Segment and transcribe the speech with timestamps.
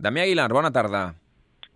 [0.00, 1.00] Damià Aguilar, bona tarda.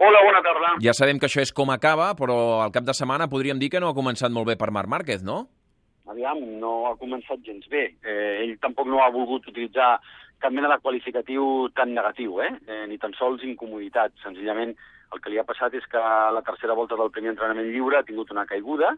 [0.01, 0.69] Hola, bona tarda.
[0.81, 3.83] Ja sabem que això és com acaba, però al cap de setmana podríem dir que
[3.83, 5.43] no ha començat molt bé per Marc Márquez, no?
[6.09, 7.83] Aviam, no ha començat gens bé.
[8.01, 9.99] Eh, ell tampoc no ha volgut utilitzar
[10.41, 12.49] cap mena de qualificatiu tan negatiu, eh?
[12.65, 12.87] eh?
[12.89, 14.17] ni tan sols incomoditat.
[14.25, 17.69] Senzillament el que li ha passat és que a la tercera volta del primer entrenament
[17.69, 18.95] lliure ha tingut una caiguda,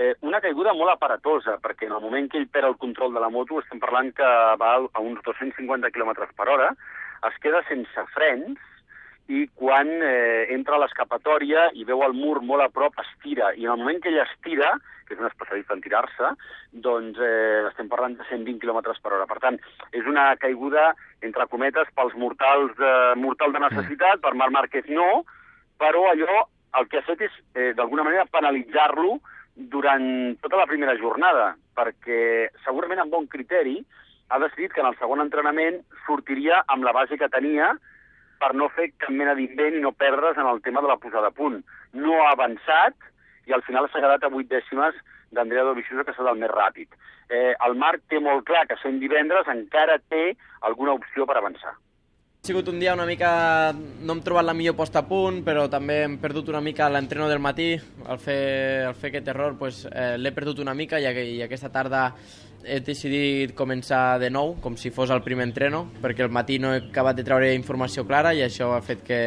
[0.00, 3.20] eh, una caiguda molt aparatosa, perquè en el moment que ell perd el control de
[3.20, 4.32] la moto estem parlant que
[4.64, 6.72] va a uns 250 km per hora,
[7.28, 8.60] es queda sense frens
[9.32, 13.52] i quan eh, entra a l'escapatòria i veu el mur molt a prop, estira.
[13.54, 14.72] I en el moment que ella estira,
[15.06, 16.32] que és un especialista en tirar-se,
[16.86, 19.28] doncs eh, estem parlant de 120 km per hora.
[19.30, 19.60] Per tant,
[19.94, 20.90] és una caiguda,
[21.22, 25.22] entre cometes, pels mortals de, mortal de necessitat, per Marc Márquez no,
[25.80, 26.42] però allò
[26.80, 29.18] el que ha fet és, eh, d'alguna manera, penalitzar-lo
[29.54, 33.78] durant tota la primera jornada, perquè segurament amb bon criteri
[34.28, 37.72] ha decidit que en el segon entrenament sortiria amb la base que tenia
[38.42, 41.30] per no fer cap mena d'invent i no perdre's en el tema de la posada
[41.30, 41.60] a punt.
[41.92, 42.94] No ha avançat
[43.46, 44.96] i al final s'ha quedat a vuit dècimes
[45.32, 46.88] d'Andrea Dovizioso, que serà el més ràpid.
[47.32, 50.34] Eh, el Marc té molt clar que sent divendres encara té
[50.68, 51.72] alguna opció per avançar.
[52.42, 53.28] Ha sigut un dia una mica...
[53.70, 57.28] No hem trobat la millor posta a punt, però també hem perdut una mica l'entreno
[57.30, 57.68] del matí.
[58.10, 61.70] Al fer, al fer aquest error pues, eh, l'he perdut una mica i, i aquesta
[61.70, 62.02] tarda
[62.66, 66.74] he decidit començar de nou, com si fos el primer entreno, perquè el matí no
[66.74, 69.22] he acabat de treure informació clara i això ha fet que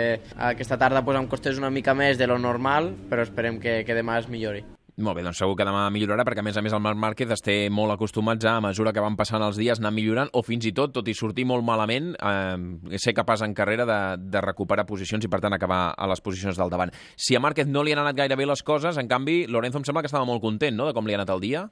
[0.52, 3.96] aquesta tarda pues, em costés una mica més de lo normal, però esperem que, que
[3.96, 4.68] demà es millori.
[4.96, 7.32] Molt bé, doncs segur que demà millorarà, perquè a més a més el Marc Márquez
[7.36, 10.40] es té molt acostumats a, a mesura que van passant els dies, anar millorant, o
[10.40, 14.00] fins i tot, tot i sortir molt malament, eh, ser capaç en carrera de,
[14.32, 16.96] de recuperar posicions i, per tant, acabar a les posicions del davant.
[17.20, 19.90] Si a Márquez no li han anat gaire bé les coses, en canvi, Lorenzo em
[19.90, 21.68] sembla que estava molt content, no?, de com li ha anat el dia.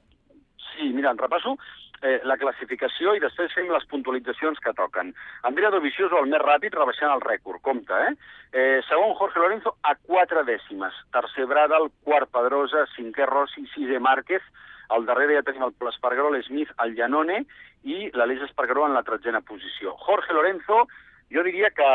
[0.94, 1.56] Mira, en repasso
[2.02, 5.14] eh, la classificació i després fem les puntualitzacions que toquen.
[5.48, 8.12] Andrea Dovizioso, el més ràpid, rebaixant el rècord, compte, eh?
[8.52, 11.00] eh segon, Jorge Lorenzo, a quatre dècimes.
[11.16, 14.44] Tercer, Bradal, quart, Pedrosa, cinquè, Rossi, sisè, Márquez,
[14.94, 17.40] al darrere ja tenim el Espargaró, l'Smith, el Llanone
[17.88, 19.96] i l'Aleix Espargaró en la tretzena posició.
[20.04, 20.84] Jorge Lorenzo,
[21.32, 21.90] jo diria que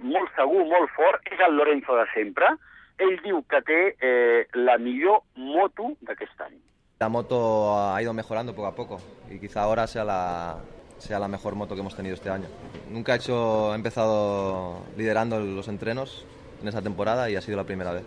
[0.00, 2.54] molt segur, molt fort, és el Lorenzo de sempre.
[3.00, 6.58] Ell diu que té eh, la millor moto d'aquest any.
[7.02, 8.98] La moto ha ido mejorando poco a poco
[9.30, 10.58] y quizá ahora sea la,
[10.98, 12.44] sea la mejor moto que hemos tenido este año.
[12.90, 16.26] Nunca he, hecho, he empezado liderando los entrenos
[16.60, 18.04] en esa temporada y ha sido la primera vez.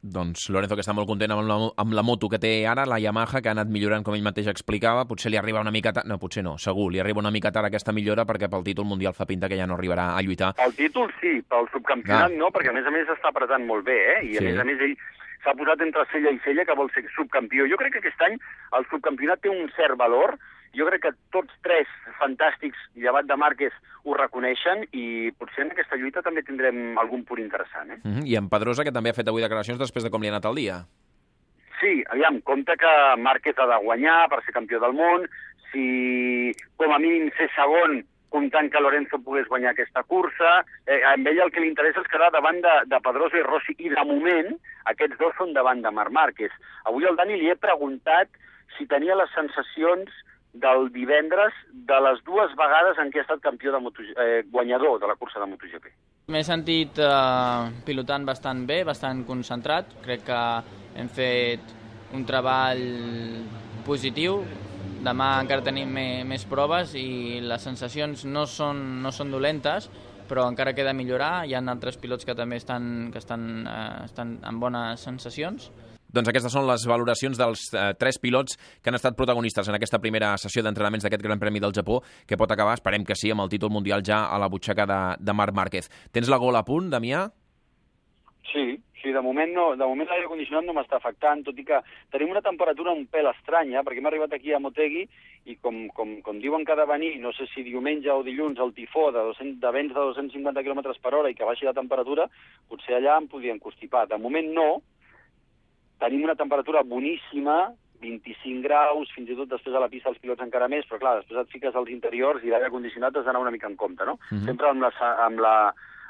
[0.00, 2.96] Doncs Lorenzo, que està molt content amb la, amb la moto que té ara, la
[2.98, 5.04] Yamaha, que ha anat millorant, com ell mateix explicava.
[5.06, 6.08] Potser li arriba una mica tard...
[6.08, 9.12] No, potser no, segur, li arriba una mica tard aquesta millora perquè pel títol mundial
[9.12, 10.54] fa pinta que ja no arribarà a lluitar.
[10.64, 12.38] El títol sí, pel subcampionat ah.
[12.40, 14.20] no, perquè a més a més està apretant molt bé, eh?
[14.32, 14.48] I a sí.
[14.48, 14.96] més a més ell
[15.42, 17.66] s'ha posat entre cella i cella que vol ser subcampió.
[17.70, 18.38] Jo crec que aquest any
[18.78, 20.36] el subcampionat té un cert valor,
[20.76, 25.98] jo crec que tots tres fantàstics, llevat de Márquez, ho reconeixen i potser en aquesta
[26.00, 27.90] lluita també tindrem algun punt interessant.
[27.90, 28.00] Eh?
[28.02, 28.26] Mm -hmm.
[28.26, 30.44] I en Pedrosa, que també ha fet avui declaracions després de com li ha anat
[30.44, 30.84] el dia.
[31.80, 35.28] Sí, aviam, compte que Márquez ha de guanyar per ser campió del món,
[35.72, 40.62] si com a mínim ser segon comptant que Lorenzo pogués guanyar aquesta cursa.
[40.86, 43.76] Eh, a ell el que li interessa és quedar davant de, de Pedrosa i Rossi,
[43.78, 44.54] i de moment
[44.92, 46.54] aquests dos són davant de Marc Márquez.
[46.88, 48.32] Avui al Dani li he preguntat
[48.78, 50.10] si tenia les sensacions
[50.52, 54.98] del divendres de les dues vegades en què ha estat campió de Moto, eh, guanyador
[55.00, 55.88] de la cursa de MotoGP.
[56.32, 59.96] M'he sentit eh, pilotant bastant bé, bastant concentrat.
[60.04, 60.42] Crec que
[61.00, 61.72] hem fet
[62.12, 62.84] un treball
[63.86, 64.42] positiu,
[65.02, 69.88] Demà encara tenim més, més proves i les sensacions no són, no són dolentes,
[70.30, 71.42] però encara queda millorar.
[71.46, 75.72] Hi ha altres pilots que també estan, que estan, eh, estan amb bones sensacions.
[76.12, 79.98] Doncs aquestes són les valoracions dels eh, tres pilots que han estat protagonistes en aquesta
[79.98, 81.98] primera sessió d'entrenaments d'aquest Gran Premi del Japó,
[82.28, 85.00] que pot acabar, esperem que sí, amb el títol mundial ja a la butxaca de,
[85.18, 85.90] de Marc Márquez.
[86.12, 87.24] Tens la gola a punt, Damià?
[88.52, 91.80] Sí, Sí, de moment, no, de moment l'aire condicionat no m'està afectant, tot i que
[92.14, 95.02] tenim una temperatura un pèl estranya, perquè hem arribat aquí a Motegi
[95.50, 98.62] i com, com, com diuen que ha de venir, no sé si diumenge o dilluns,
[98.62, 101.74] el tifó de, 200, de vents de 250 km per hora i que baixi la
[101.74, 102.28] temperatura,
[102.70, 104.06] potser allà em podien constipar.
[104.06, 104.68] De moment no,
[105.98, 107.72] tenim una temperatura boníssima,
[108.02, 111.18] 25 graus, fins i tot després a la pista els pilots encara més, però clar,
[111.20, 114.18] després et fiques als interiors i l'aire condicionat has d'anar una mica en compte, no?
[114.30, 114.46] Mm -hmm.
[114.46, 114.92] Sempre amb la,
[115.26, 115.56] amb la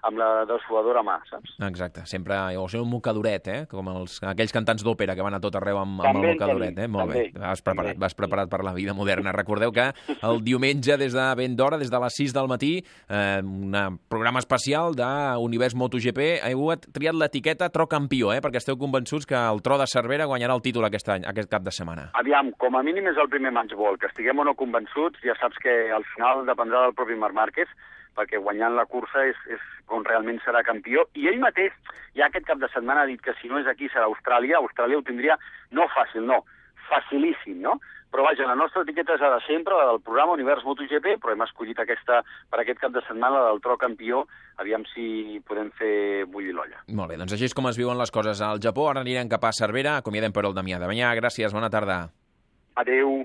[0.03, 1.55] amb la dessuadora a mà, saps?
[1.63, 3.61] Exacte, sempre, o sigui, un mocadoret, eh?
[3.71, 6.89] Com els, aquells cantants d'òpera que van a tot arreu amb, amb el mocadoret, eh?
[6.91, 8.05] Molt també, bé, vas preparat, també.
[8.05, 9.35] vas preparat per la vida moderna.
[9.37, 9.89] Recordeu que
[10.19, 12.73] el diumenge, des de ben d'hora, des de les 6 del matí,
[13.09, 18.41] eh, un programa especial d'Univers MotoGP, heu triat l'etiqueta Tro Campió, eh?
[18.43, 21.63] Perquè esteu convençuts que el Tro de Cervera guanyarà el títol aquest any, aquest cap
[21.63, 22.11] de setmana.
[22.19, 25.59] Aviam, com a mínim és el primer matchball, que estiguem o no convençuts, ja saps
[25.63, 27.71] que al final dependrà del propi Marc Márquez,
[28.17, 29.63] perquè guanyant la cursa és, és
[29.93, 31.73] on realment serà campió, i ell mateix
[32.17, 34.99] ja aquest cap de setmana ha dit que si no és aquí serà Austràlia, Austràlia
[35.01, 35.39] ho tindria
[35.73, 36.43] no fàcil, no,
[36.89, 37.79] facilíssim, no?
[38.13, 41.33] Però vaja, la nostra etiqueta és la de sempre, la del programa Univers MotoGP, però
[41.33, 42.21] hem escollit aquesta
[42.53, 44.27] per aquest cap de setmana, la del tro campió,
[44.61, 46.85] aviam si podem fer bullir l'olla.
[46.93, 48.91] Molt bé, doncs així és com es viuen les coses al Japó.
[48.91, 51.15] Ara anirem cap a Cervera, acomiadem per el Damià de Banyà.
[51.17, 52.03] Gràcies, bona tarda.
[52.77, 53.23] Adeu.